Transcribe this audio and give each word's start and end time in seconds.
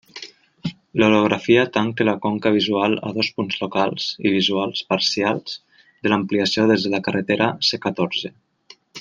L'orografia 1.01 1.65
tanca 1.75 2.07
la 2.07 2.15
conca 2.23 2.51
visual 2.55 2.95
a 3.09 3.11
dos 3.17 3.29
punts 3.41 3.59
locals 3.65 4.07
i 4.29 4.33
visuals 4.37 4.81
parcials 4.95 5.61
de 5.85 6.13
l'ampliació 6.15 6.67
des 6.73 6.89
de 6.89 6.95
la 6.97 7.03
carretera 7.11 7.53
C 7.71 7.83
catorze. 7.87 8.35